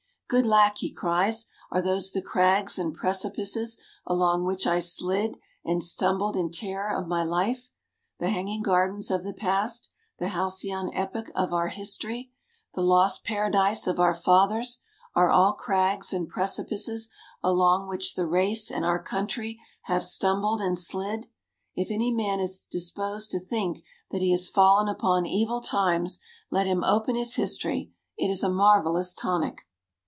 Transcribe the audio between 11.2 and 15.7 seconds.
of our history, the lost paradise of our fathers, are all